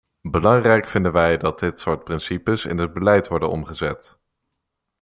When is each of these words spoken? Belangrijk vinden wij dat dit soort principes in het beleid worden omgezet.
Belangrijk 0.29 0.87
vinden 0.87 1.11
wij 1.11 1.37
dat 1.37 1.59
dit 1.59 1.79
soort 1.79 2.03
principes 2.03 2.65
in 2.65 2.77
het 2.77 2.93
beleid 2.93 3.27
worden 3.27 3.49
omgezet. 3.49 4.19